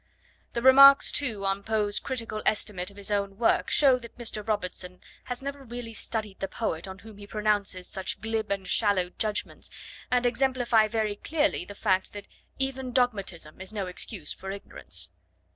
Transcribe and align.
The 0.53 0.63
remarks, 0.63 1.11
too, 1.11 1.45
on 1.45 1.61
Poe's 1.61 1.99
critical 1.99 2.41
estimate 2.43 2.89
of 2.89 2.97
his 2.97 3.11
own 3.11 3.37
work 3.37 3.69
show 3.69 3.99
that 3.99 4.17
Mr. 4.17 4.41
Robertson 4.47 4.99
has 5.25 5.43
never 5.43 5.63
really 5.63 5.93
studied 5.93 6.39
the 6.39 6.47
poet 6.47 6.87
on 6.87 6.97
whom 6.97 7.19
he 7.19 7.27
pronounces 7.27 7.87
such 7.87 8.19
glib 8.19 8.49
and 8.51 8.67
shallow 8.67 9.11
judgments, 9.11 9.69
and 10.09 10.25
exemplify 10.25 10.87
very 10.87 11.15
clearly 11.17 11.65
the 11.65 11.75
fact 11.75 12.13
that 12.13 12.27
even 12.57 12.91
dogmatism 12.93 13.61
is 13.61 13.71
no 13.71 13.85
excuse 13.85 14.33
for 14.33 14.49
ignorance. 14.49 15.09